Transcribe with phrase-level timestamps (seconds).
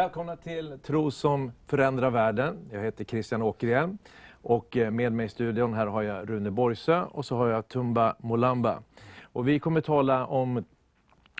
[0.00, 2.56] Välkomna till Tro som förändrar världen.
[2.72, 3.98] Jag heter Christian Åkerhielm
[4.42, 7.68] och eh, med mig i studion här har jag Rune Borgsö och så har jag
[7.68, 8.82] Tumba Molamba.
[9.22, 10.64] Och vi kommer tala om,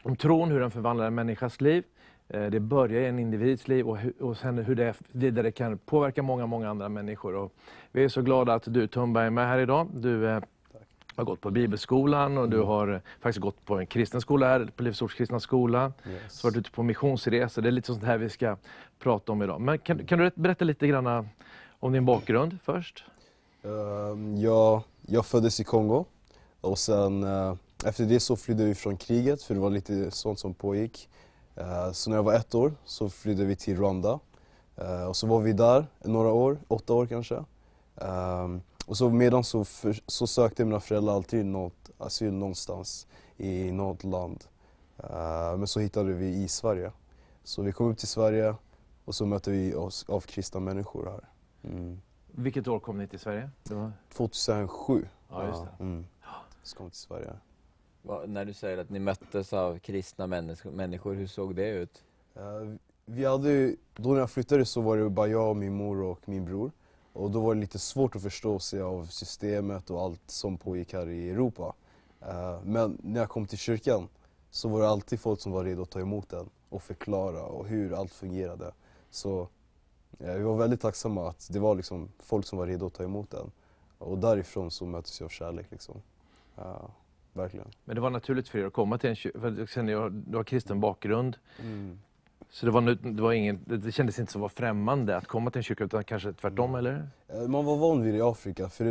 [0.02, 1.84] om tron, hur den förvandlar en människas liv.
[2.28, 5.78] Eh, det börjar i en individs liv och, hur, och sen hur det vidare kan
[5.78, 7.34] påverka många, många andra människor.
[7.34, 7.52] Och
[7.92, 9.88] vi är så glada att du Tumba är med här idag.
[9.94, 10.42] Du eh,
[11.20, 14.68] har gått på bibelskolan och du har eh, faktiskt gått på en kristen skola här,
[14.76, 15.92] på Livets Ords kristna skola.
[16.08, 16.32] Yes.
[16.32, 17.62] Så har du varit ute på missionsresor.
[17.62, 18.56] Det är lite sånt här vi ska
[18.98, 19.60] prata om idag.
[19.60, 21.28] Men kan, kan du berätta lite grann
[21.80, 23.04] om din bakgrund först?
[23.62, 26.04] Ehm, jag, jag föddes i Kongo
[26.60, 27.54] och sen eh,
[27.84, 31.08] efter det så flydde vi från kriget för det var lite sånt som pågick.
[31.56, 34.18] Eh, så när jag var ett år så flydde vi till Rwanda.
[34.76, 37.44] Eh, och så var vi där några år, åtta år kanske.
[37.96, 38.60] Ehm,
[38.90, 44.04] och så medan så, för, så sökte mina föräldrar alltid något asyl någonstans i något
[44.04, 44.44] land.
[44.98, 46.92] Eh, men så hittade vi i Sverige.
[47.44, 48.54] Så vi kom upp till Sverige
[49.04, 51.28] och så mötte vi oss av kristna människor här.
[51.72, 52.00] Mm.
[52.26, 53.50] Vilket år kom ni till Sverige?
[53.62, 53.92] Det var...
[54.12, 55.06] 2007.
[55.28, 55.84] Ja, just det.
[55.84, 56.06] Mm.
[56.62, 57.32] Så kom vi till Sverige.
[58.02, 62.02] Va, när du säger att ni möttes av kristna människ- människor, hur såg det ut?
[62.34, 66.28] Eh, vi hade, då när jag flyttade så var det bara jag, min mor och
[66.28, 66.70] min bror.
[67.20, 70.92] Och då var det lite svårt att förstå sig av systemet och allt som pågick
[70.92, 71.74] här i Europa.
[72.20, 74.08] Eh, men när jag kom till kyrkan
[74.50, 77.66] så var det alltid folk som var redo att ta emot den och förklara och
[77.66, 78.72] hur allt fungerade.
[79.10, 79.48] Så
[80.18, 83.04] eh, vi var väldigt tacksamma att det var liksom folk som var redo att ta
[83.04, 83.50] emot den.
[83.98, 86.02] Och därifrån så möttes vi av kärlek liksom.
[86.56, 86.90] Ja,
[87.32, 87.68] verkligen.
[87.84, 90.36] Men det var naturligt för er att komma till en kyrka, för jag jag- du
[90.36, 91.36] har kristen bakgrund.
[91.60, 92.00] Mm.
[92.52, 92.80] Så det, var,
[93.12, 96.04] det, var ingen, det kändes inte så vara främmande att komma till en kyrka, utan
[96.04, 97.10] kanske tvärtom, eller?
[97.28, 98.84] Eh, Man var van vid det i Afrika, för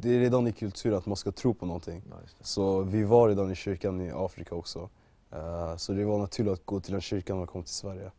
[0.00, 2.02] det, är redan i kultur att man ska tro på någonting.
[2.10, 2.16] Ja.
[2.40, 4.88] Så vi var redan i kyrkan i Afrika också.
[5.30, 8.10] Eh, Så det var naturligt att gå till den kyrkan när man kom till Sverige.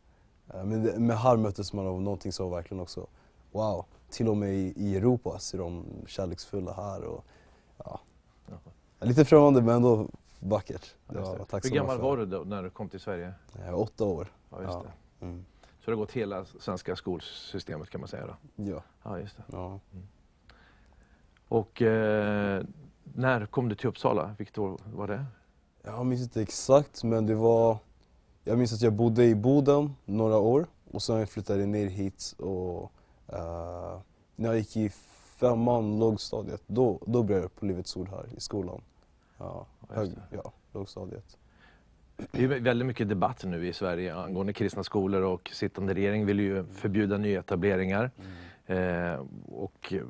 [0.54, 3.08] Eh, Men, men här möttes man av någonting som var verkligen också,
[3.52, 7.04] wow, till och med i, i Europa så är de kärleksfulla här.
[7.04, 7.26] Och,
[7.78, 8.00] ja.
[9.02, 10.08] Lite främmande men ändå
[10.40, 10.96] vackert.
[11.08, 13.34] Ja, var Hur gammal var du då, när du kom till Sverige?
[13.66, 14.28] Jag var åtta år.
[14.50, 14.84] Ja, just Ja.
[15.20, 15.26] det.
[15.26, 15.46] Mm.
[15.80, 18.36] Så du har gått hela svenska skolsystemet kan man säga då?
[18.64, 18.84] Ja.
[19.04, 19.44] Ja, just det.
[19.52, 19.80] ja.
[21.48, 22.64] Och eh,
[23.04, 24.36] när kom du till Uppsala?
[24.38, 25.26] Vilket år var det?
[25.84, 27.78] Jag minns inte exakt men det var...
[28.44, 32.36] Jag minns att jag bodde i Boden några år och sen flyttade jag ner hit
[32.38, 32.92] och
[33.28, 34.00] eh,
[34.36, 34.90] när jag gick i
[35.40, 38.82] femman, lågstadiet, då, då började jag på Livets Ord här i skolan.
[39.38, 40.22] Ja, hög, det.
[40.44, 41.38] ja lågstadiet.
[42.32, 46.40] Det är väldigt mycket debatt nu i Sverige angående kristna skolor och sittande regering vill
[46.40, 48.12] ju förbjuda nyetableringar.
[48.66, 50.02] Eh, och eh,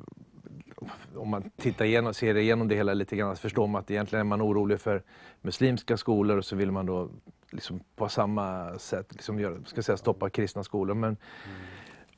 [1.16, 4.26] om man tittar igenom, ser igenom det hela lite grann så förstår man att egentligen
[4.26, 5.02] är man orolig för
[5.40, 7.08] muslimska skolor och så vill man då
[7.50, 10.94] liksom på samma sätt liksom göra, ska säga, stoppa kristna skolor.
[10.94, 11.16] Men,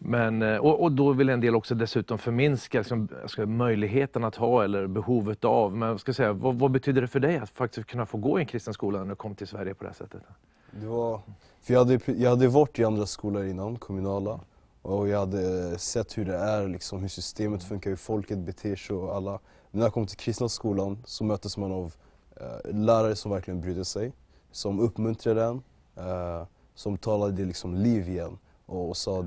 [0.04, 4.36] men, eh, och, och då vill en del också dessutom förminska liksom, alltså, möjligheten att
[4.36, 5.76] ha eller behovet av.
[5.76, 8.42] Men ska säga, vad, vad betyder det för dig att faktiskt kunna få gå i
[8.42, 10.22] en kristen skola när du kom till Sverige på det här sättet?
[10.70, 11.20] Det var,
[11.62, 14.40] för jag hade, jag hade varit i andra skolor innan, kommunala.
[14.82, 18.96] Och jag hade sett hur det är, liksom, hur systemet funkar, hur folket beter sig
[18.96, 19.30] och alla.
[19.70, 21.94] Men när jag kom till kristna skolan så möttes man av
[22.36, 24.12] eh, lärare som verkligen brydde sig.
[24.52, 25.62] Som uppmuntrade en,
[25.96, 28.38] eh, som talade liksom liv igen.
[28.66, 29.24] Och, och sa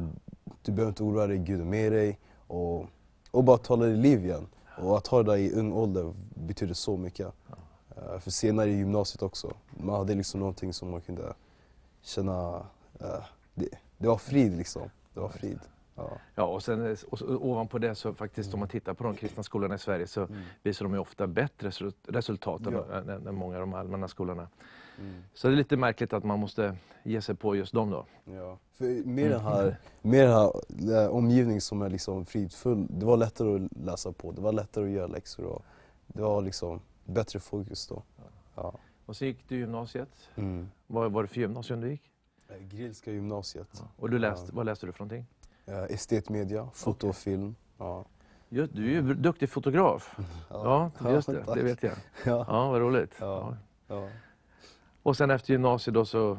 [0.61, 2.19] du behöver inte oroa dig, Gud är med dig.
[2.47, 2.85] Och,
[3.31, 4.47] och bara talade liv igen.
[4.78, 7.28] Och att ha det där i ung ålder betyder så mycket.
[7.97, 11.33] Eh, för senare i gymnasiet också, man hade liksom någonting som man kunde
[12.01, 12.66] känna,
[13.00, 13.23] eh,
[13.53, 14.81] det, det var frid liksom.
[15.13, 15.59] Det var frid.
[15.95, 16.09] Ja.
[16.36, 19.15] Ja, och, sen, eh, och så, ovanpå det så faktiskt om man tittar på de
[19.15, 20.27] kristna skolorna i Sverige så
[20.63, 22.95] visar de ju ofta bättre resu- resultat än, Ja.
[22.97, 24.47] än, än många av de allmänna skolorna.
[25.00, 25.24] Mm.
[25.33, 28.06] Så det är lite märkligt att man måste ge sig på just dem då.
[28.25, 28.57] Ja.
[28.71, 30.30] För med den här, med
[30.68, 34.53] den här omgivningen som är liksom fridfull, det var lättare att läsa på, det var
[34.53, 35.65] lättare att göra läxor och
[36.07, 38.03] det var liksom bättre fokus då.
[38.56, 38.74] Ja.
[39.06, 40.09] Och så gick du gymnasiet.
[40.36, 40.69] Mm.
[40.88, 42.12] Vad var det för gymnasium du gick?
[42.50, 43.83] Eh, Grillska gymnasiet.
[43.97, 44.51] Och du läste, Ja.
[44.56, 45.25] vad läste du för någonting?
[45.65, 47.56] Eh, estetmedia, foto och film.
[47.77, 48.06] Ja.
[48.50, 50.18] Just, du är ju duktig fotograf.
[50.50, 51.44] Ja, just det.
[51.56, 51.92] Det vet jag.
[52.25, 52.45] Ja.
[52.47, 53.15] Ja, vad roligt.
[53.19, 53.53] Ja.
[55.06, 56.38] Och sen efter gymnasiet då så...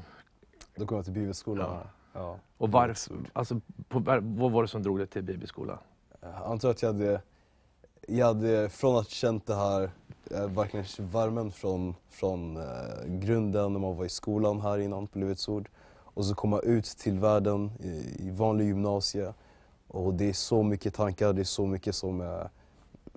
[0.75, 1.71] Då kom jag till bibelskolan.
[1.71, 1.91] Ja.
[2.13, 2.39] Ja.
[2.59, 3.17] Och varför?
[3.33, 5.79] Alltså, på, vad var det som drog dig till bibelskolan?
[6.21, 7.21] Jag antar att jag hade,
[8.09, 9.91] jag hade från att känt det här,
[10.31, 12.63] eh, verkligen värmen från, från eh,
[13.07, 15.69] grunden när man var i skolan här innan på Livets Ord.
[15.99, 19.35] Och så komma ut till världen i, i vanlig gymnasie.
[19.89, 22.51] Och det är så mycket tankar, det är så mycket som är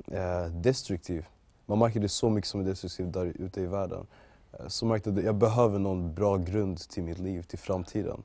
[0.07, 1.25] eh, destruktiv.
[1.66, 4.07] Man märker det är så mycket som är destruktivt där ute i världen.
[4.54, 8.24] Eh, Så märkte jag att jag behöver någon bra grund till mitt liv, till framtiden.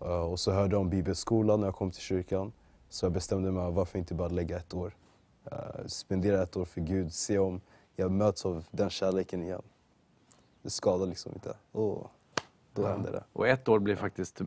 [0.00, 2.52] Eh, och så hörde jag om bibelskolan när jag kom till kyrkan.
[2.88, 4.94] Så jag bestämde mig varför inte bara lägga ett år.
[5.52, 7.60] Uh, spendera ett år för Gud, se om
[7.96, 9.62] jag möts av den kärleken igen.
[10.62, 11.56] Det skadar liksom inte.
[11.72, 12.06] Oh,
[12.74, 12.88] då Ja.
[12.88, 13.24] hände det.
[13.32, 14.46] Och ett år blev faktiskt, eh,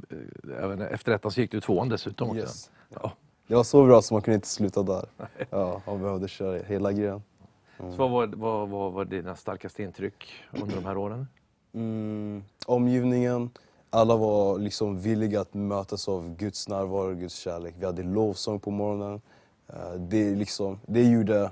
[0.63, 2.39] även efter detta så gick du tvåan dessutom också.
[2.41, 2.71] Yes.
[2.89, 3.11] Ja.
[3.47, 5.05] Det var så bra så man kunde inte sluta där.
[5.49, 7.23] Ja, man behövde köra hela grejen.
[7.77, 11.27] Så vad, var, vad, vad var dina starkaste intryck under de här åren?
[11.73, 13.49] Mm, omgivningen,
[13.89, 17.75] alla var liksom villiga att mötas av Guds närvaro och Guds kärlek.
[17.79, 19.21] Vi hade lovsång på morgonen.
[19.67, 21.51] Eh, Det, liksom, det, gjorde,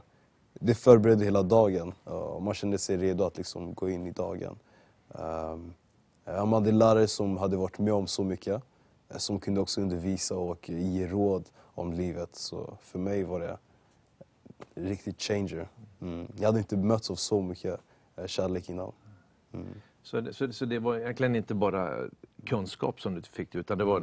[0.54, 1.94] det förberedde hela dagen.
[2.06, 4.56] Eh, Man kände sig redo att liksom gå in i dagen.
[5.08, 5.74] Um,
[6.25, 8.62] Man hade lärare som hade varit med om så mycket.
[9.10, 12.36] eh, Som kunde också undervisa och ge råd om livet.
[12.36, 13.58] Så för mig var det
[14.75, 15.68] riktigt changer.
[16.03, 16.27] Mm.
[16.39, 17.79] Jag hade inte mötts av så mycket
[18.15, 18.91] eh, kärlek innan.
[19.53, 19.67] Mm.
[20.03, 22.09] Så, det- så, så det var egentligen inte bara
[22.45, 24.00] kunskap som du fick utan det, var,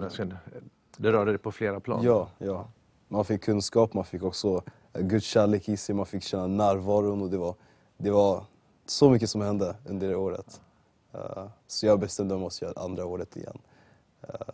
[0.97, 2.05] det rörde dig på flera plan?
[2.05, 2.69] Ja, ja.
[3.09, 4.63] Man fick kunskap, man fick också
[4.93, 7.55] eh, Guds kärlek i sig, man fick känna närvaron och det var,
[7.97, 8.45] det var
[8.87, 10.61] så mycket som hände under det året.
[11.13, 13.59] Eh, så jag bestämde mig att göra andra året igen.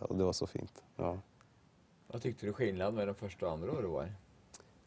[0.01, 0.83] Och det var så fint.
[0.95, 1.17] Ja.
[2.07, 4.11] Vad tyckte du skillnad med de första och andra åren var?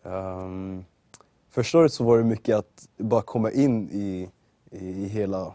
[0.03, 0.85] Um,
[1.51, 4.31] första året så var det mycket att bara komma in i,
[4.71, 5.55] i, i hela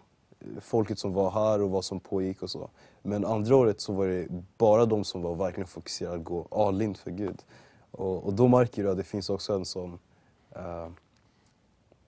[0.61, 2.69] folket som var här och vad som pågick och så.
[3.01, 4.27] Men andra året så var det
[4.57, 7.43] bara de som var verkligen fokuserade att gå all in för Gud.
[7.91, 9.99] Och, och då märker du att det finns också en sån...
[10.55, 10.87] Uh,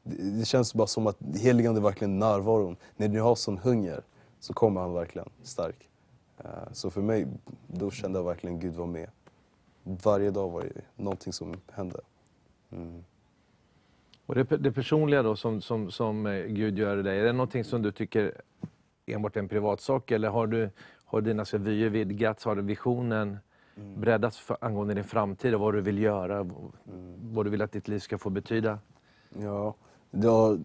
[0.04, 2.78] det, det känns bara som att heligande verkligen närvaron.
[2.98, 4.02] När du har sån hunger
[4.40, 5.90] så kommer han verkligen stark.
[6.46, 7.28] Uh, så för mig,
[7.68, 9.10] då kände jag verkligen Gud var med.
[9.84, 12.00] Varje dag var det någonting som hände.
[12.72, 13.04] Mm.
[14.28, 17.32] Och det, det personliga då som, som, som eh, Gud gör i dig, är det
[17.34, 18.42] någonting som du tycker
[19.06, 20.70] enbart är en privatsak eller har, du,
[21.06, 23.38] har dina vyer vidgats, har visionen
[23.98, 26.54] breddats för, angående din framtid och vad du vill göra, v-
[27.22, 28.80] vad du vill att ditt liv ska få betyda?
[29.42, 29.76] Ja,
[30.12, 30.60] var,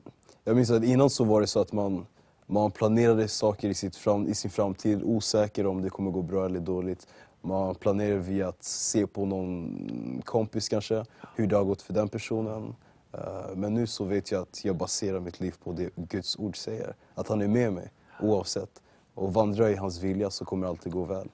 [0.44, 2.06] jag minns att innan så var det så att man,
[2.47, 6.44] man planerade saker i, sitt fram, i sin framtid osäker om det kommer gå bra
[6.44, 7.06] eller dåligt.
[7.41, 11.05] Man planerar via att se på någon kompis kanske,
[11.37, 12.75] hur det har gått för den personen.
[13.12, 16.56] Eh, Men nu så vet jag att jag baserar mitt liv på det Guds ord
[16.56, 16.94] säger.
[17.14, 18.82] Att han är med mig oavsett.
[19.14, 21.29] Och vandrar jag i hans vilja så kommer det alltid gå väl.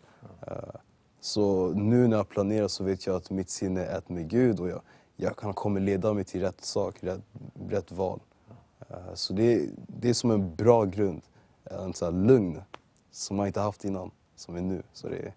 [0.46, 0.52] Eh,
[1.20, 4.60] Så nu när jag planerar så vet jag att mitt sinne är ett med Gud
[4.60, 4.80] och jag,
[5.16, 7.20] jag kan kommer leda mig till rätt sak, rätt,
[7.68, 8.20] rätt val.
[8.88, 11.22] Eh, Så det, det är som en bra grund,
[11.64, 12.62] en här lugn
[13.10, 14.82] som man inte haft innan, som är nu.
[14.92, 15.32] Så det,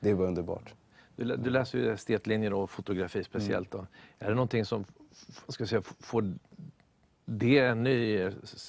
[0.00, 0.74] det är bara underbart.
[1.16, 3.70] Du, du läser ju estetlinjer och fotografi speciellt.
[3.70, 3.86] Då.
[4.18, 6.34] Är det någonting som f- ska jag säga, får
[7.24, 8.18] det en ny,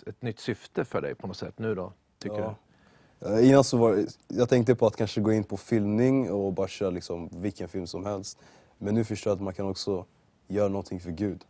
[0.06, 1.94] ett nytt syfte för dig på något sätt nu då?
[2.19, 2.56] Tycker Ja.
[3.19, 3.27] du?
[3.39, 6.68] Eh, Innan så var jag tänkte på att kanske gå in på filmning och bara
[6.68, 8.38] köra liksom vilken film som helst.
[8.77, 10.05] Men nu förstår jag att man kan också
[10.48, 11.46] göra någonting för Gud.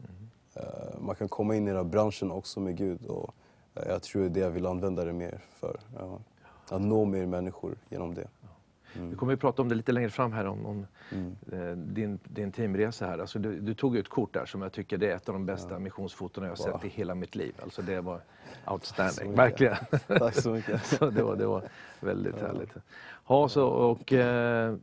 [0.53, 0.63] Eh,
[1.00, 3.34] Man kan komma in i den här branschen också med Gud och
[3.75, 5.79] eh, jag tror det är det jag vill använda det mer för.
[6.69, 8.27] Att nå mer människor genom det.
[8.93, 11.36] Vi kommer att prata om det lite längre fram här om, om Mm.
[11.51, 13.19] eh, din, din teamresa här.
[13.19, 15.46] Alltså du, du tog ett kort där som jag tycker det är ett av de
[15.46, 16.79] bästa missionsfotona jag har Wow.
[16.79, 17.55] sett i hela mitt liv.
[17.63, 18.22] Alltså det var
[18.67, 19.75] outstanding, verkligen.
[20.08, 20.86] Tack så mycket.
[20.86, 21.63] så det, var, det var
[22.00, 22.69] väldigt härligt.
[23.27, 24.75] Ja, så, och, eh,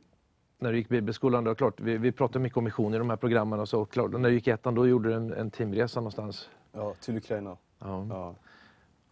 [0.58, 3.16] när du gick bibelskolan, då, klart, vi, vi pratade mycket om mission i de här
[3.16, 3.60] programmen.
[3.60, 6.48] Och så, klart, när du gick ettan då gjorde du en, en teamresa någonstans.
[6.72, 7.56] Ja, till Ukraina.
[7.78, 8.06] Ja.
[8.10, 8.34] Ja.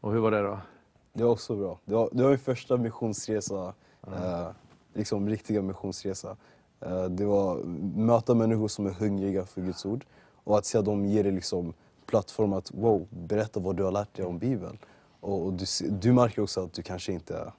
[0.01, 0.59] Och hur var det då?
[1.13, 1.79] Det var också bra.
[1.85, 3.75] Det var, det var min första missionsresa,
[4.07, 4.49] eh,
[4.95, 6.37] liksom riktiga missionsresa.
[6.81, 7.57] Eh, det var
[7.97, 10.05] möta människor som är hungriga för Guds ord
[10.45, 11.75] och att se att de ger dig liksom
[12.07, 14.79] plattform att wow, berätta vad du har lärt dig om Bibeln.
[15.21, 17.53] Och, och du, du märker också att du kanske inte,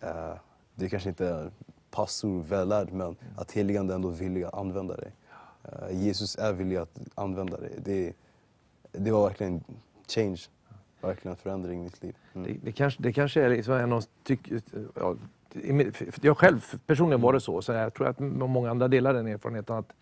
[0.00, 0.34] eh,
[0.74, 1.50] du kanske inte är
[1.90, 5.12] pastor, vällärd, men att heligande ändå är villig att använda dig.
[5.64, 7.72] Eh, Jesus är villig att använda dig.
[7.84, 8.12] Det,
[8.92, 9.64] det var verkligen
[10.08, 10.40] change,
[11.00, 12.16] verkligen en förändring i mitt liv.
[12.34, 12.46] Mm.
[12.46, 14.04] Det, det, kanske, det kanske är liksom en av...
[14.22, 14.52] Tyck,
[14.94, 15.16] ja,
[16.20, 19.76] jag själv personligen var det så, så jag tror att många andra delar den erfarenheten.
[19.76, 19.92] Att,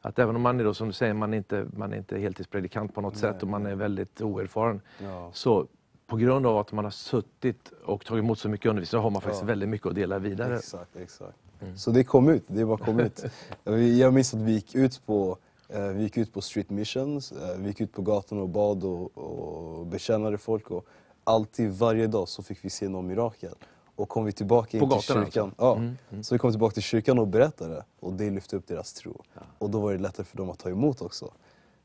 [0.00, 2.18] att även om man är då, som du säger, man är inte, man är inte
[2.18, 4.80] heltidspredikant på något Nej, sätt och man är väldigt oerfaren.
[4.98, 5.30] Ja.
[5.32, 5.66] Så
[6.06, 9.10] på grund av att man har suttit och tagit emot så mycket undervisning så har
[9.10, 9.46] man faktiskt Ja.
[9.46, 10.56] väldigt mycket att dela vidare.
[10.56, 11.36] Exakt, exakt.
[11.76, 13.24] Så det kom ut, det bara kom ut.
[13.98, 15.36] Jag minns att vi gick ut på,
[15.68, 18.84] eh, vi gick ut på street missions, eh, vi gick ut på gatan och bad
[18.84, 20.86] och, och betjänade folk och
[21.24, 23.54] alltid, varje dag så fick vi se någon mirakel.
[23.96, 25.64] Och kom vi tillbaka in till gatorna kyrkan, alltså?
[25.64, 26.22] ja, Mm, mm.
[26.22, 29.22] så vi kom tillbaka till kyrkan och berättade och det lyfte upp deras tro.
[29.58, 31.32] Och då var det lättare för dem att ta emot också.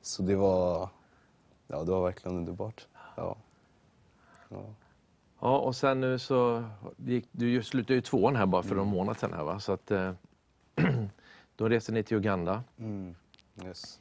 [0.02, 0.90] Så det var,
[1.68, 2.88] ja, det var verkligen underbart.
[3.16, 3.36] Ja.
[4.50, 4.64] Ja.
[5.42, 6.64] Ja, och sen nu så
[6.98, 8.78] gick du ju- slutade ju tvåan här bara för Mm.
[8.86, 9.60] någon månad sedan här va?
[9.60, 10.12] Så att, eh,
[11.56, 12.64] Då reste ni till Uganda.
[12.80, 13.16] Mm.
[13.66, 14.00] Yes.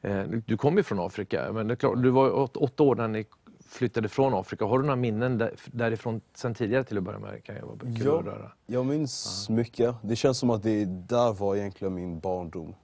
[0.00, 2.94] Eh, Du kom ju från Afrika, men det är klart, du var åt- åtta år
[2.96, 3.26] när ni
[3.66, 4.64] flyttade från Afrika.
[4.64, 7.44] Har du några minnen där- därifrån sen tidigare till att börja med?
[7.44, 8.18] Kan jag vara kul Ja.
[8.18, 8.50] att höra.
[8.66, 9.94] Jag minns mycket.
[10.02, 12.74] Det känns som att det där var egentligen min barndom.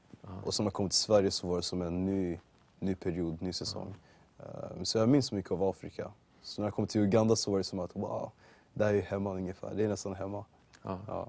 [0.45, 2.39] Och sen när jag kom till Sverige så var det som en ny,
[2.79, 3.95] ny period, ny säsong.
[4.39, 6.11] Eh, så jag minns mycket av Afrika.
[6.43, 8.31] Så när jag kom till Uganda så var det som att wow,
[8.75, 9.75] det här är hemma ungefär.
[9.75, 10.45] Det är nästan hemma.
[10.83, 10.99] Ja.
[11.07, 11.29] Ja.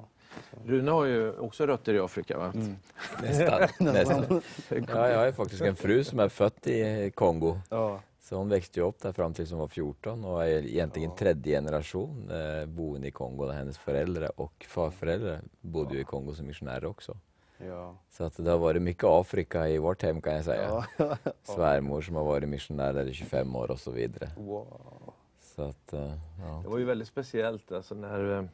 [0.66, 2.54] Rune har ju också rötter i Afrika va?
[3.22, 3.62] Nästan.
[3.80, 4.42] nästan.
[4.70, 7.58] Ja, jag har ju faktiskt en fru som är född i Kongo.
[7.70, 8.00] Ja.
[8.22, 11.58] Så hon växte ju upp där fram tills hon var 14 och är egentligen tredje
[11.58, 13.46] generation eh, boende i Kongo.
[13.46, 17.18] Där hennes föräldrar och farföräldrar bodde ju i Kongo som missionärer också.
[17.58, 17.98] Ja.
[18.10, 20.86] Så att det har varit mycket Afrika i vårt hem kan jag säga.
[20.98, 21.18] Ja.
[21.44, 24.30] Svärmor som har varit missionär där i 25 år och så vidare.
[24.38, 25.14] Wow.
[25.42, 26.62] Så att, eh, ja.
[26.64, 28.50] Det var ju väldigt speciellt alltså när...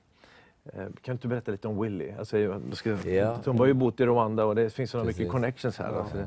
[0.74, 2.12] eh, Kan du berätta lite om Willy?
[2.20, 3.40] Alltså, ska, Ja.
[3.46, 6.00] Hon var ju bott i Rwanda och det finns så mycket connections här.
[6.00, 6.18] Alltså.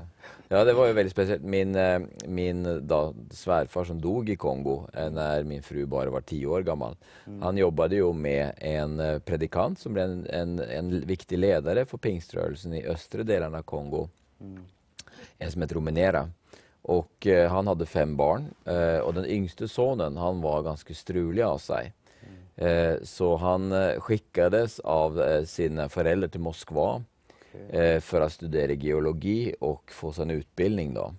[0.48, 1.42] Ja, det var ju väldigt speciellt.
[1.42, 6.20] Min, eh, min då, svärfar som dog i Kongo eh, när min fru bara var
[6.20, 6.96] tio år gammal.
[7.40, 12.74] Han jobbade ju med en predikant som blev en, en, en viktig ledare för pingströrelsen
[12.74, 14.08] i östra delarna av Kongo.
[15.38, 16.30] En som heter Romenera.
[16.82, 21.42] Och eh, han hade fem barn eh, och den yngste sonen han var ganska strulig
[21.42, 21.92] av sig.
[22.60, 27.02] Eh, så han eh, skickades av eh, sina föräldrar till Moskva
[27.70, 30.94] eh, för att studera geologi och få sig en utbildning.
[30.94, 31.14] Då.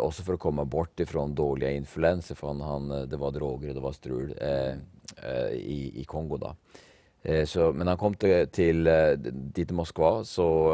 [0.00, 3.80] Också för att komma bort ifrån dåliga influenser från han, det var droger och det
[3.80, 4.34] var strul
[5.52, 6.36] i, i Kongo.
[6.36, 6.56] Då.
[7.46, 8.84] Så, men han kom till, till,
[9.32, 10.72] dit till Moskva så,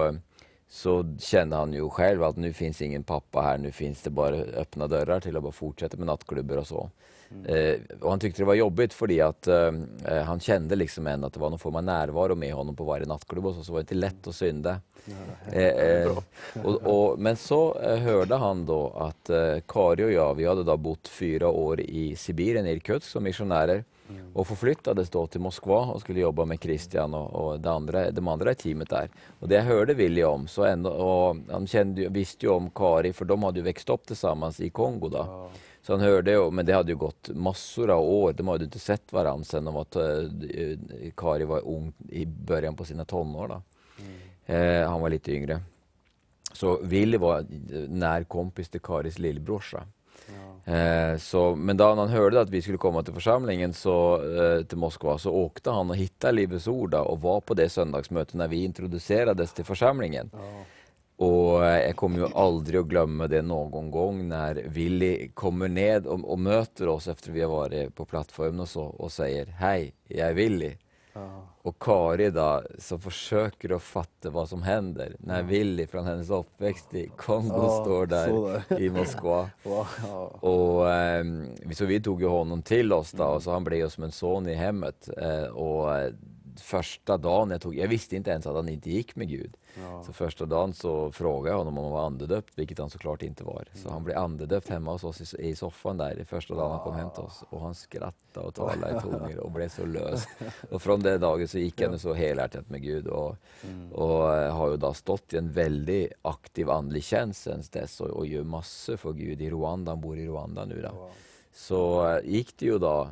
[0.72, 4.36] så kände han ju själv att nu finns ingen pappa här, nu finns det bara
[4.36, 6.90] öppna dörrar till att bara fortsätta med nattklubbar och så.
[7.44, 9.70] Eh, och han tyckte det var jobbigt för att eh,
[10.04, 12.84] eh, han kände liksom ändå att det var någon form av närvaro med honom på
[12.84, 14.80] varje nattklubb och så, så var det inte lätt att synda.
[15.52, 16.18] Eh, eh,
[16.62, 20.64] och, och, men så eh, hörde han då att eh, Kari och jag, vi hade
[20.64, 23.84] då bott fyra år i Sibirien, i Irkutsk som missionärer
[24.34, 28.28] och förflyttades då till Moskva och skulle jobba med Christian och, och det andra, de
[28.28, 29.08] andra i teamet där.
[29.40, 33.24] Och det hörde Willy om, så ändå, och han kände, visste ju om Kari för
[33.24, 35.50] de hade ju växt upp tillsammans i Kongo då.
[35.82, 39.12] Så han hörde, men det hade ju gått massor av år, de hade inte sett
[39.12, 40.78] varandra sen de var, eh,
[41.16, 43.48] Kari var ung i början på sina tonår.
[43.48, 43.62] Då.
[44.54, 45.60] Eh, han var lite yngre.
[46.52, 47.44] Så Willy var eh,
[47.88, 49.86] närkompis till Karis lillbrorsa.
[50.64, 54.78] Eh, så, men då han hörde att vi skulle komma till församlingen så, eh, till
[54.78, 58.64] Moskva så åkte han och hittade Livets Ord och var på det söndagsmötet när vi
[58.64, 60.30] introducerades till församlingen.
[61.16, 66.06] Och eh, jag kommer ju aldrig att glömma det någon gång när Willy kommer ned
[66.06, 69.94] och, och möter oss efter vi har varit på plattformen och så och säger Hej,
[70.08, 70.76] jag är Willy.
[71.62, 76.94] Och Kari då, som försöker att fatta vad som händer när Willy från hennes uppväxt
[76.94, 79.50] i Kongo Ja, står där, i Moskva.
[80.40, 83.90] Och, ehm, så vi tog ju honom till oss då, och så han blev ju
[83.90, 85.08] som en son i hemmet.
[85.18, 86.12] Eh, och eh,
[86.56, 89.56] första dagen jag tog, jag visste inte ens att han inte gick med Gud.
[90.06, 93.44] Så första dagen så frågade jag honom om han var andedöpt, vilket han såklart inte
[93.44, 93.64] var.
[93.74, 96.94] Så han blev andedöpt hemma hos oss i, i soffan där första dagen han kom
[96.94, 97.44] hem till oss.
[97.50, 100.26] Och han skrattade och talade i tungor och blev så lös.
[100.70, 103.36] Och från den dagen så gick han så helhjärtat med Gud och,
[103.92, 108.10] och eh, har ju då stått i en väldigt aktiv andlig tjänst sen dess och,
[108.10, 109.92] och gör massor för Gud i Rwanda.
[109.92, 111.10] Han bor i Rwanda nu då.
[111.54, 113.08] Så eh, gick det ju då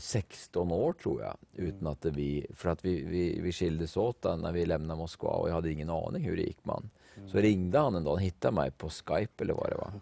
[0.00, 4.52] 16 år tror jag, utan att vi, för att vi, vi, vi skildes åt när
[4.52, 6.90] vi lämnade Moskva och jag hade ingen aning hur det gick man.
[7.26, 9.92] Så ringde han en dag, han hittade mig på Skype eller vad det var.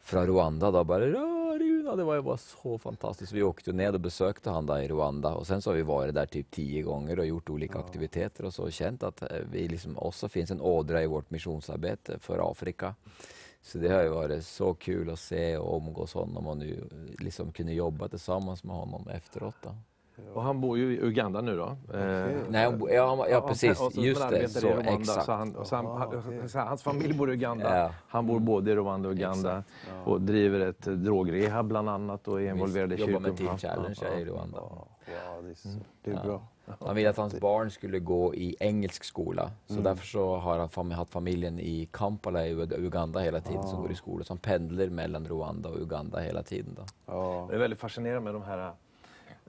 [0.00, 3.32] Från Rwanda då bara, "Ja, Runa, det var ju bara så fantastiskt.
[3.32, 6.14] Vi åkte ner och besökte han där i Rwanda och sen så har vi varit
[6.14, 9.68] där typ tio gånger och gjort olika aktiviteter och så och känt att eh, vi
[9.68, 12.94] liksom också finns en ådra i vårt missionsarbete för Afrika.
[13.62, 16.88] Så det har ju varit så kul att se och umgås honom och nu
[17.18, 19.54] liksom kunna jobba tillsammans med honom efteråt.
[19.62, 19.74] Då.
[20.34, 21.76] Och han bor ju i Uganda nu då.
[21.98, 23.80] Eh, Nej, bo- ja, ja, precis.
[23.80, 24.48] och så- Just det.
[24.48, 25.24] Så, Rwanda, exakt.
[25.24, 27.78] Så han, och så han, han, så hans familj bor i Uganda.
[27.78, 27.90] Ja.
[28.08, 29.62] Han bor både i Rwanda och Uganda.
[30.04, 33.12] Och driver ett eh, drogrehab bland annat och är involverad i kyrkan.
[33.12, 34.60] Jobbar med Team Ja, Challenge ja, i Rwanda.
[34.60, 35.68] Wow, det är, så,
[36.04, 36.42] det är bra.
[36.80, 39.50] Han ville att hans barn skulle gå i engelsk skola.
[39.66, 39.84] Så Mm.
[39.84, 43.66] därför så har han fam- haft familjen i Kampala i Ug- Uganda hela tiden Ah.
[43.66, 44.24] som går i skola.
[44.24, 46.74] Så han pendlar mellan Rwanda och Uganda hela tiden.
[46.76, 46.82] Då.
[47.06, 47.46] Ja.
[47.50, 48.72] Det är väldigt fascinerande med de här...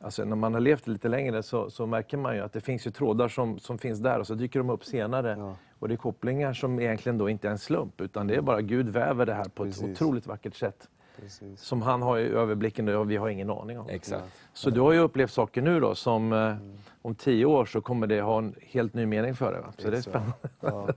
[0.01, 2.87] Alltså när man har levt lite längre så, så märker man ju att det finns
[2.87, 5.35] ju trådar som, som finns där och så dyker de upp senare.
[5.39, 5.55] Ja.
[5.79, 8.61] Och det är kopplingar som egentligen då inte är en slump utan det är bara
[8.61, 9.83] Gud väver det här på ett Precis.
[10.01, 10.89] otroligt vackert sätt.
[11.19, 11.61] Precis.
[11.61, 13.89] som han har ju överblicken och vi har ingen aning om.
[13.89, 14.25] Exakt.
[14.53, 16.77] Så du har ju upplevt saker nu då som eh, Mm.
[17.01, 19.61] om tio år så kommer det ha en helt ny mening för dig.
[19.61, 19.73] Va?
[19.77, 20.33] Så det är spännande.
[20.59, 20.87] Ja,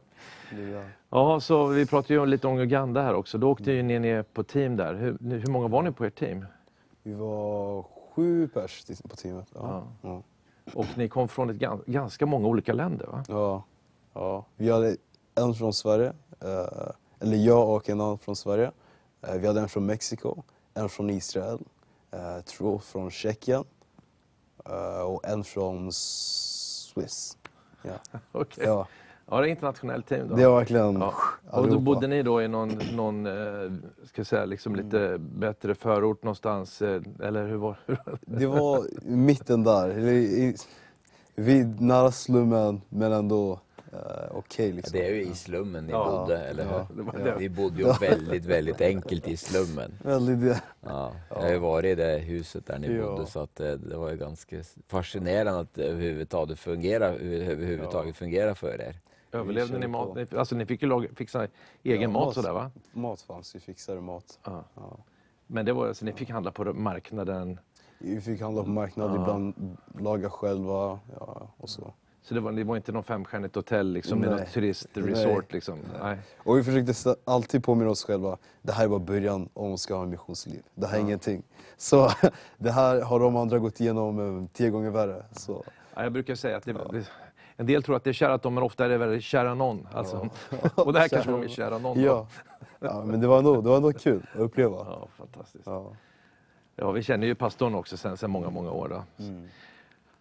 [0.50, 0.84] det.
[1.10, 3.38] Ja, så vi pratade ju lite om Uganda här också.
[3.38, 4.94] Då åkte ju ni ner på team där.
[4.94, 6.44] Hur, hur många var ni på ert team?
[7.02, 7.82] Vi var
[8.14, 9.46] sju pers på teamet.
[9.54, 9.60] Ja.
[10.00, 10.08] Ja.
[10.10, 10.22] Ja.
[10.74, 13.24] Och ni kom från ett gan- ganska många olika länder va?
[13.28, 13.64] Ja.
[14.14, 14.44] ja.
[14.56, 14.96] Vi hade
[15.34, 16.90] en från Sverige, eh,
[17.20, 18.70] eller jag och en annan från Sverige.
[19.28, 20.42] Eh, vi hade en från Mexiko,
[20.74, 21.58] en från Israel,
[22.10, 23.64] eh, två från Tjeckien
[24.66, 27.36] eh, och en från Swiss.
[27.82, 27.92] Ja.
[28.32, 28.64] Okej.
[28.66, 28.86] Ja.
[29.30, 30.36] Ja, det är internationellt team då.
[30.36, 31.14] Det var verkligen Ja.
[31.50, 33.28] Och då bodde ni då i någon, någon
[34.04, 36.82] ska säga, liksom lite bättre förort någonstans?
[36.82, 37.98] Eller hur var hur?
[38.20, 39.88] Det var mitten där.
[41.34, 43.60] Vid nära slummen men ändå
[44.34, 44.98] okej liksom.
[44.98, 46.04] det är ju i slummen ni Ja.
[46.20, 46.70] bodde, eller hur?
[46.72, 46.86] Ja.
[46.96, 47.34] Det var det.
[47.38, 49.92] Vi bodde ju väldigt, väldigt enkelt i slummen.
[50.04, 50.56] Väldigt.
[50.80, 53.06] Ja, jag har ju varit i det huset där ni Ja.
[53.10, 54.56] bodde så att det, det var ju ganska
[54.88, 59.00] fascinerande att det överhuvudtaget fungerar, överhuvudtaget fungerar för er.
[59.32, 60.08] Överlevde körde ni mat?
[60.08, 60.14] på.
[60.14, 61.46] Ni, alltså ni fick ju laga, fixa
[61.82, 62.34] egen Ja, mat mat.
[62.34, 62.70] sådär va?
[62.92, 64.38] Mat fanns, vi fixade mat.
[64.44, 64.64] Ja.
[64.74, 64.98] Ja.
[65.46, 67.58] Men det var alltså, ni fick handla på marknaden?
[67.98, 69.20] Vi fick handla på marknad, Ja.
[69.22, 71.94] ibland laga själva ja, och så.
[72.28, 74.38] Så det var, det var inte någon femstjärnigt hotell liksom, med Nej.
[74.38, 75.78] någon turistresort liksom?
[76.02, 76.18] Nej.
[76.38, 79.94] Och vi försökte alltid påminna oss själva, det här är bara början om man ska
[79.94, 80.62] ha en missionsliv.
[80.74, 81.04] Det här är Ja.
[81.06, 81.42] ingenting.
[81.76, 82.10] Så
[82.58, 85.24] det här har de andra gått igenom eh, tio gånger värre.
[85.32, 85.64] Så,
[85.94, 87.10] Ja, jag brukar säga att det, det,
[87.56, 89.88] en del tror att det är kära dem, men ofta är det väldigt kära någon.
[89.92, 90.28] Alltså.
[90.50, 90.68] Ja.
[90.82, 92.00] Och det här kanske var min kära någon.
[92.00, 92.26] ja.
[92.80, 94.76] ja, men det var ändå, det var ändå kul att uppleva.
[94.76, 95.66] ja, fantastiskt.
[95.66, 95.92] Ja.
[96.76, 98.88] Ja, vi känner ju pastorn också sen, sen många, många år.
[98.88, 99.24] Då.
[99.24, 99.48] Mm.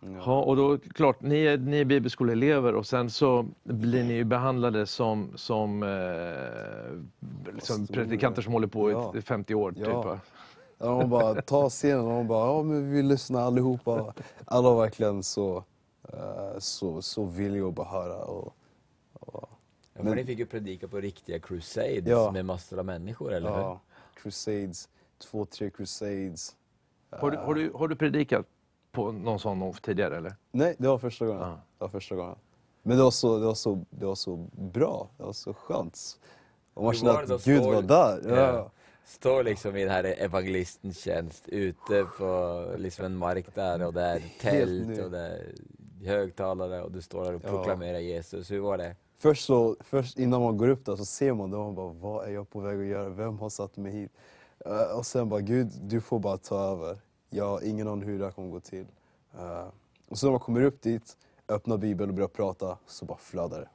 [0.05, 0.21] Ja.
[0.25, 4.23] Ja, och då, klart, ni är, ni är bibelskoleelever och sen så blir ni ju
[4.23, 9.13] behandlade som, som eh, liksom predikanter som håller på i Ja.
[9.21, 9.71] 50 år.
[9.71, 10.01] Typ, Ja.
[10.01, 10.19] va?
[10.77, 14.13] Ja, de bara tar scenen och de bara, ja men vi lyssnar allihopa.
[14.45, 15.63] Alla var verkligen så,
[16.13, 18.23] eh, så, så villiga att bara höra.
[18.23, 18.55] Och,
[19.13, 19.49] och,
[19.95, 22.31] Ja, Men- ni fick ju predika på riktiga crusades Ja.
[22.31, 23.57] med massor av människor, eller hur?
[23.57, 23.79] ja,
[24.13, 26.55] crusades, två, tre crusades.
[27.11, 28.45] Har, du, har, du, har du predikat
[28.93, 30.35] på någon sån tidigare eller?
[30.51, 31.41] Nej, det var första gången.
[31.41, 31.47] Ja.
[31.49, 32.35] Det var första gången.
[32.83, 36.19] Men det var så, det var så, det var så bra, det var så skönt.
[36.73, 38.21] Och man kände att Gud Står- var där.
[38.29, 38.35] Ja.
[38.55, 38.71] Ja.
[39.05, 44.01] Står liksom i den här evangelistens tjänst ute på liksom en mark där och det
[44.01, 45.53] är tält och det är
[46.05, 47.49] högtalare och du står där och Ja.
[47.49, 48.51] proklamerar Jesus.
[48.51, 48.95] Hur var det?
[49.17, 51.91] Först, så, först innan man går upp där så ser man det och man bara,
[51.93, 53.09] vad är jag på väg att göra?
[53.09, 54.11] Vem har satt mig hit?
[54.65, 56.97] Eh, och sen bara, Gud, du får bara ta över.
[57.35, 58.85] Jag har ingen aning hur det här kommer gå till.
[59.37, 59.67] Eh,
[60.09, 61.17] och så när man kommer upp dit,
[61.47, 63.69] öppnar Bibeln och börjar prata, så bara flödar det.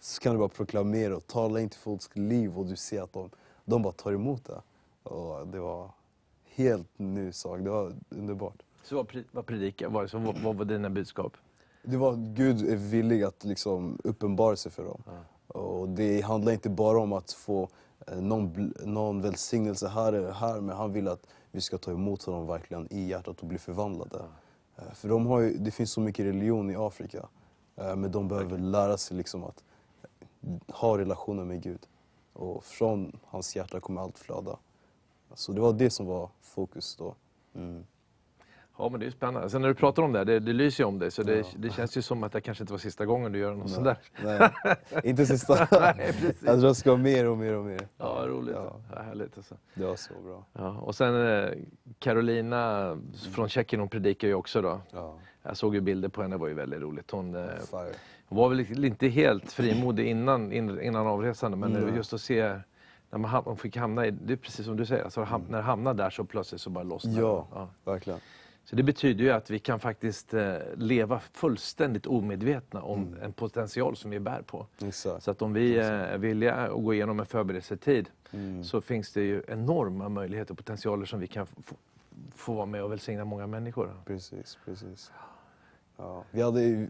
[0.00, 3.12] Så kan du bara proklamera och tala in till folks liv och du ser att
[3.12, 3.30] de,
[3.64, 4.62] de bara tar emot det.
[5.10, 5.90] Och det var
[6.44, 8.62] helt ny sak, det var underbart.
[8.82, 11.32] Så vad, vad predikade så vad, vad var dina budskap?
[11.82, 15.02] Det var att Gud är villig att liksom uppenbara sig för dem.
[15.46, 17.68] Och det handlar inte bara om att få
[18.06, 22.22] eh, någon, någon välsignelse här eller här, men han vill att vi ska ta emot
[22.22, 24.24] honom verkligen i hjärtat och bli förvandlade.
[24.76, 27.28] Eh, För de har ju, det finns så mycket religion i Afrika,
[27.76, 29.64] eh, men de behöver lära sig liksom att
[30.68, 31.86] ha relationer med Gud.
[32.32, 34.58] Och från hans hjärta kommer allt flöda.
[35.34, 37.14] Så det var det som var fokus då.
[37.54, 37.86] Mm.
[38.78, 39.50] Ja, men det är spännande.
[39.50, 41.36] Sen när du pratar om det, här, det, det lyser ju om dig, så det,
[41.38, 41.44] Ja.
[41.56, 43.84] det känns ju som att det kanske inte var sista gången du gör något sånt
[43.84, 43.98] där.
[44.24, 44.50] Nej,
[45.04, 45.54] inte sista.
[45.80, 46.42] Nej, precis.
[46.42, 47.88] Jag tror jag ska ha mer och mer och mer.
[47.98, 48.54] Ja, roligt.
[48.54, 48.76] Ja.
[48.94, 49.54] Ja, härligt alltså.
[49.74, 50.44] Det var så bra.
[50.52, 51.50] Ja, och sen eh,
[51.98, 52.96] Carolina
[53.34, 54.80] från Tjeckien, hon predikar ju också då.
[54.90, 57.10] Ja, Jag såg ju bilder på henne, det var ju väldigt roligt.
[57.10, 57.42] Hon, eh,
[58.28, 61.96] hon var väl inte helt frimodig innan, in- innan avresande, men Nej.
[61.96, 62.60] just att se
[63.10, 65.60] när man hon fick hamna i, det är precis som du säger, alltså, ham- när
[65.60, 67.20] hamnar där så plötsligt så bara lossnar.
[67.20, 67.46] Ja.
[67.54, 67.68] ja.
[67.92, 68.18] Verkligen.
[68.70, 73.96] Så det betyder ju att vi kan faktiskt eh, leva fullständigt omedvetna om en potential
[73.96, 74.66] som vi bär på.
[74.84, 75.24] Exakt.
[75.24, 78.64] Så att om vi eh, är villiga att gå igenom en förberedelsetid Mm.
[78.64, 81.74] så finns det ju enorma möjligheter och potentialer som vi kan få,
[82.34, 83.94] få vara med och välsigna många människor.
[84.04, 85.12] Precis, precis.
[85.96, 86.24] Ja.
[86.30, 86.88] Vi hade ju,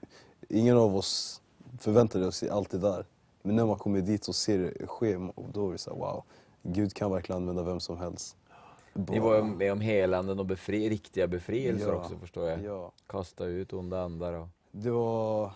[0.48, 1.42] ingen av oss
[1.78, 3.04] förväntade oss allt det där.
[3.42, 5.18] Men när man kommer dit och ser det ske,
[5.52, 6.22] då är det så här, wow.
[6.62, 8.36] Gud kan verkligen använda vem som helst.
[9.08, 11.94] Ni var med om helanden och befri, riktiga befrielser Ja.
[11.94, 12.62] också förstår jag.
[12.64, 12.92] Ja.
[13.06, 14.48] Kasta ut onda andar och...
[14.70, 15.52] Det var,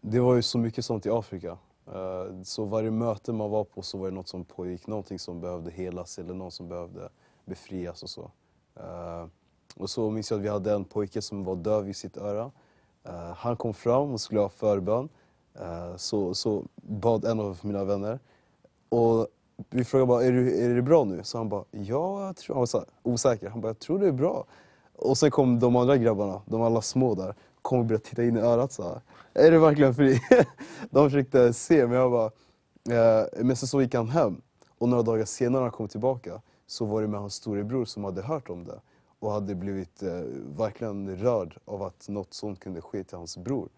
[0.00, 1.58] det var ju så mycket sånt i Afrika.
[1.86, 5.40] Eh, Så varje möte man var på så var det något som pågick, någonting som
[5.40, 7.08] behövde helas eller någon som behövde
[7.44, 8.30] befrias och så.
[8.76, 9.26] Eh,
[9.76, 12.50] Och så minns jag att vi hade en pojke som var döv i sitt öra.
[13.04, 15.08] Eh, Han kom fram och skulle ha förbön.
[15.96, 18.18] Så, så bad en av mina vänner.
[18.88, 19.28] Och
[19.70, 21.20] vi frågade bara, är, du, är det bra nu?
[21.22, 22.54] Så han bara, ja, jag tror...
[22.54, 23.48] Han var så här, osäker.
[23.48, 24.44] Han bara, jag tror det är bra.
[24.96, 28.36] Och sen kom de andra grabbarna, de alla små där, kom och började titta in
[28.36, 29.00] i örat så här.
[29.34, 30.20] Är du verkligen fri?
[30.90, 32.30] de försökte se, men jag bara...
[32.90, 34.40] Eh, men sen så gick han hem.
[34.78, 38.04] Och några dagar senare när han kom tillbaka så var det med hans storebror som
[38.04, 38.80] hade hört om det
[39.18, 40.20] och hade blivit eh,
[40.56, 43.68] verkligen rörd av att något sånt kunde ske till hans bror.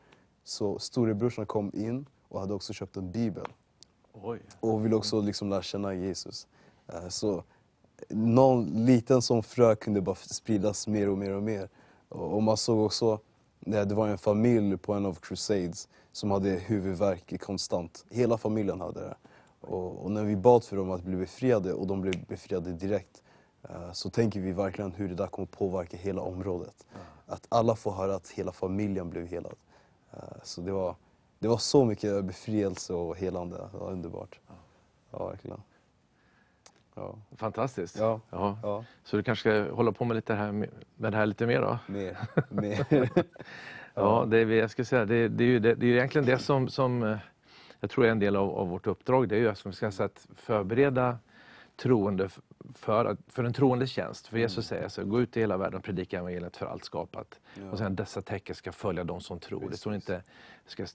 [0.45, 3.47] Så storebrorsan kom in och hade också köpt en bibel
[4.23, 4.41] Oj.
[4.61, 6.47] och ville också liksom lära känna Jesus.
[6.89, 7.45] Eh, Så
[8.09, 11.69] någon liten sån frö kunde bara spridas mer och mer och mer.
[12.09, 13.21] Och man såg också,
[13.61, 18.05] det det var en familj på en av crusades som hade huvudvärk konstant.
[18.11, 19.17] Hela familjen hade det.
[19.61, 23.23] Och, och när vi bad för dem att bli befriade och de blev befriade direkt
[23.63, 26.87] eh, så tänker vi verkligen hur det där kommer påverka hela området.
[27.27, 29.55] Att alla får höra att hela familjen blev helad.
[30.13, 30.95] Eh, Så det var,
[31.39, 33.69] det var så mycket befrielse och helande.
[33.73, 34.41] Det var underbart.
[35.11, 35.63] Ja, verkligen.
[36.95, 37.99] Ja, Fantastiskt.
[37.99, 38.21] Ja.
[38.31, 38.59] Ja.
[38.63, 38.85] ja.
[39.05, 41.79] Så du kanske ska hålla på med, lite här, med det här lite mer då?
[41.87, 42.19] mer.
[42.49, 43.09] mer.
[43.95, 46.27] Ja, det är, jag ska säga, det, det, är ju, det, det är ju egentligen
[46.27, 47.19] det som, som eh,
[47.81, 49.29] jag tror är en del av, av vårt uppdrag.
[49.29, 51.19] Det är ju som ska säga, att förbereda
[51.77, 52.29] troende
[52.75, 54.27] för, att- för en troende tjänst.
[54.27, 57.41] För Jesus säger så, gå ut i hela världen och predika evangeliet för allt skapat.
[57.55, 57.71] Ja.
[57.71, 59.71] Och sen dessa tecken ska följa de som tror.
[59.71, 60.23] Det står inte
[60.67, 60.87] ska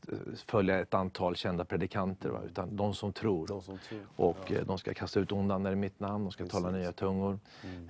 [0.48, 2.39] följa ett antal kända predikanter, va?
[2.46, 3.48] utan de som tror.
[3.48, 4.02] De som tror.
[4.15, 6.82] Och eh, de ska kasta ut onda andar i mitt namn, de ska tala Precis.
[6.82, 7.39] nya tungor.
[7.63, 7.89] Mm.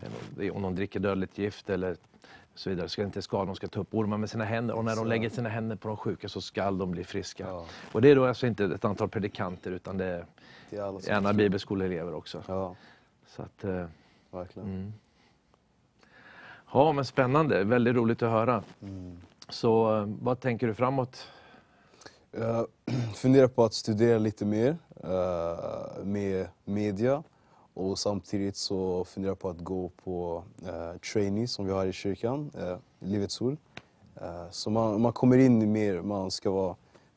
[0.50, 1.98] Eh, Om de dricker dödligt gift eller
[2.56, 4.96] så vidare ska inte skada, de ska ta upp ormar med sina händer och när
[4.96, 7.48] de lägger sina händer på de sjuka så ska de bli friska.
[7.48, 7.66] Ja.
[7.92, 10.26] Och det är då alltså inte ett antal predikanter utan det är
[10.70, 12.44] Det gärna bibelskoleelever också.
[12.48, 12.76] Ja,
[13.28, 13.86] Så att, eh,
[14.32, 14.70] verkligen.
[14.70, 14.94] mm.
[16.74, 18.64] Ja men spännande, väldigt roligt att höra.
[18.82, 19.18] Mm.
[19.50, 21.28] Så eh, vad tänker du framåt?
[22.32, 22.68] Jag
[23.16, 27.24] funderar på att studera lite mer eh, med media
[27.74, 31.94] och samtidigt så funderar jag på att gå på uh, trainee som vi har i
[31.94, 33.58] kyrkan, uh, Livets Ord.
[34.16, 36.76] Eh, så man, man kommer in i mer, man ska vara...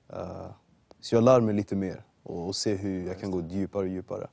[0.09, 0.47] eh,
[1.01, 3.89] så jag lär mig lite mer och, och se hur jag kan gå djupare och
[3.89, 4.27] djupare.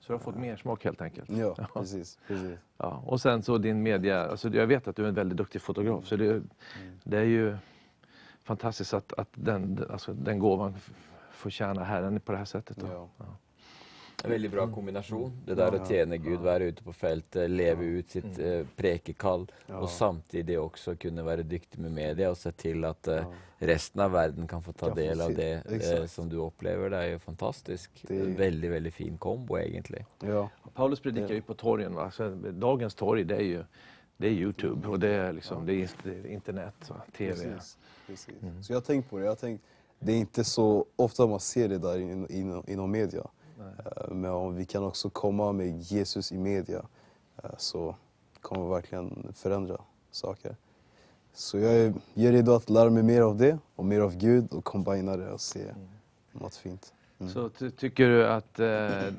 [0.00, 1.30] Så du har fått mer smak helt enkelt?
[1.30, 2.18] Ja, precis.
[2.26, 2.58] precis.
[2.76, 5.62] Ja, och sen så din media, alltså jag vet att du är en väldigt duktig
[5.62, 6.44] fotograf så det, Mm.
[7.04, 7.56] det är ju
[8.42, 10.74] fantastiskt att, att den, alltså den gåvan
[11.30, 12.76] får tjäna Herren på det här sättet.
[12.76, 12.86] Då.
[13.18, 13.24] Ja.
[14.24, 15.40] En väldigt bra kombination.
[15.46, 15.80] Det där Ja.
[15.82, 19.78] att tjäna Gud, vara ute på fältet, leva ut sitt eh, prekekall Ja.
[19.78, 23.26] och samtidigt också kunna vara duktig med media och se till att eh,
[23.58, 25.62] resten av världen kan få ta del av det
[26.00, 26.90] eh, som du upplever.
[26.90, 27.90] Det är ju fantastiskt.
[28.02, 30.04] Det är- Väldigt, väldigt fin kombo egentligen.
[30.20, 30.48] Ja.
[30.74, 31.94] Paulus predikar ju på torgen.
[31.94, 32.10] Va?
[32.10, 33.64] Så dagens torg det är ju
[34.16, 36.96] det är Youtube och det är, liksom, det är, internet, va?
[37.16, 37.32] TV.
[37.34, 37.78] Precis.
[38.06, 38.34] Precis.
[38.62, 39.24] Så jag har tänkt på det.
[39.24, 39.64] Jag har tänkt,
[39.98, 43.26] det är inte så ofta man ser det där in, in, inom media.
[43.86, 46.82] Eh, Men om vi kan också komma med Jesus i media
[47.42, 47.94] eh, så
[48.40, 50.56] kommer vi verkligen förändra saker.
[51.32, 54.16] Så jag är, jag är redo att lära mig mer av det och mer av
[54.16, 55.74] Gud och kombinera det och se
[56.32, 56.92] något fint.
[57.18, 57.32] Mm.
[57.32, 59.12] Så ty, tycker du att eh,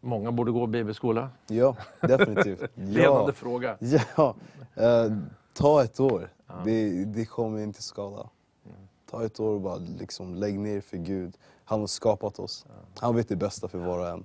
[0.00, 1.30] många borde gå bibelskola?
[1.46, 2.60] Ja, definitivt.
[2.74, 3.32] Ledande ja.
[3.32, 3.76] fråga.
[4.16, 4.34] Ja,
[4.74, 5.12] eh,
[5.52, 6.30] ta ett år.
[6.46, 6.54] Ja.
[6.64, 8.28] Det, det kommer inte skada.
[9.10, 11.34] Ta ett år och bara liksom lägg ner för Gud.
[11.68, 12.66] Han har skapat oss.
[13.00, 14.24] Han vet det bästa för var och en.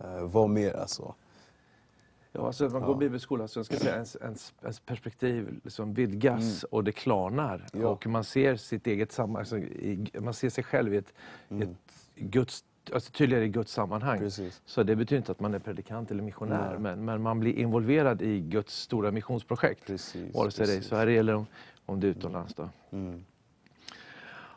[0.00, 1.14] Eh, vad mer alltså?
[2.32, 2.98] Ja, alltså, man går Ja.
[2.98, 7.66] bibelskola så ska säga, ens, ens, ens perspektiv liksom vidgas och det klarnar.
[7.72, 7.88] Ja.
[7.88, 11.14] Och man ser sitt eget alltså, i, man ser sig själv i ett,
[11.48, 11.68] i ett
[12.14, 14.18] Guds, alltså, tydligare i Guds sammanhang.
[14.18, 14.62] Precis.
[14.66, 16.78] Så det betyder inte att man är predikant eller missionär, Nej.
[16.78, 19.86] men, men man blir involverad i Guds stora missionsprojekt.
[19.86, 20.34] Precis.
[20.34, 20.82] Vare sig det är i.
[20.82, 21.46] Sverige eller om,
[21.86, 22.54] om det är utomlands.
[22.54, 22.68] Då.
[22.90, 23.24] Mm.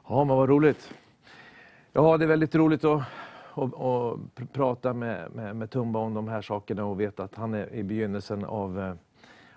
[0.08, 0.89] Ja, men vad roligt.
[1.97, 3.03] Ja, det är väldigt roligt att,
[3.53, 7.53] att, att prata med, med, med Tumba om de här sakerna och veta att han
[7.53, 8.93] är i begynnelsen av, eh,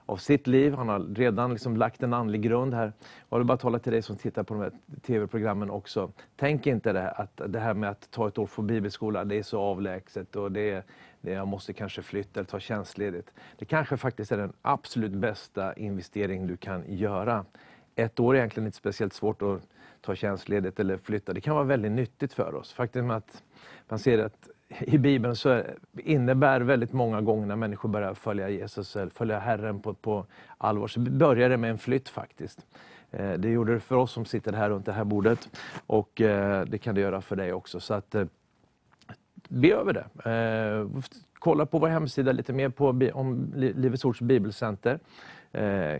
[0.06, 0.74] av sitt liv.
[0.74, 2.92] Han har redan liksom lagt en andlig grund här.
[3.28, 4.72] Jag vill bara tala till dig som tittar på de här
[5.02, 6.12] tv-programmen också.
[6.36, 9.38] Tänk inte det här, att det här med att ta ett år på bibelskola, det
[9.38, 10.84] är så avlägset och det
[11.20, 13.30] det är, jag måste kanske flytta eller ta tjänstledigt.
[13.56, 17.44] Det kanske faktiskt är den absolut bästa investering du kan göra.
[17.94, 19.62] Ett år är egentligen inte speciellt svårt att
[20.00, 21.32] ta tjänstledigt eller flytta.
[21.32, 22.72] Det kan vara väldigt nyttigt för oss.
[22.72, 23.42] Faktum är att
[23.88, 24.48] man ser att
[24.80, 25.62] i Bibeln så
[25.96, 30.26] innebär väldigt många gånger när människor börjar följa Jesus, eller följa Herren på, på
[30.58, 32.66] allvar, så börjar det med en flytt faktiskt.
[33.10, 35.48] Eh, det gjorde det för oss som sitter här runt det här bordet
[35.86, 37.80] och eh, det kan det göra för dig också.
[37.80, 38.24] Så att, eh,
[39.48, 40.06] be över det.
[41.38, 44.98] Kolla på vår hemsida lite mer på, om Livets Ords bibelcenter.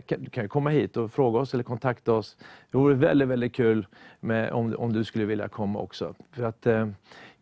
[0.07, 2.37] Du kan komma hit och fråga oss eller kontakta oss.
[2.71, 3.87] Det vore väldigt, väldigt kul
[4.19, 6.15] med, om, om du skulle vilja komma också.
[6.31, 6.87] För att eh,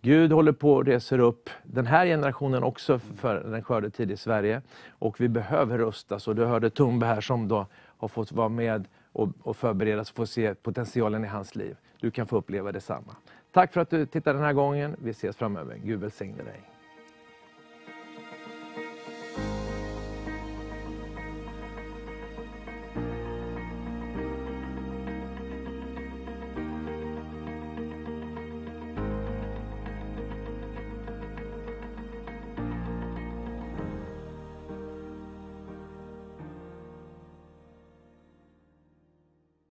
[0.02, 4.62] Gud håller på och reser upp den här generationen också för den skördetid i Sverige.
[4.90, 6.28] Och vi behöver rustas.
[6.28, 10.24] Och du hörde Tumbe här som då har fått vara med och, och förberedas för
[10.24, 11.76] att se potentialen i hans liv.
[12.00, 13.16] Du kan få uppleva detsamma.
[13.52, 14.96] Tack för att du tittade den här gången.
[15.00, 15.78] Vi ses framöver.
[15.84, 16.77] Gud välsigne dig.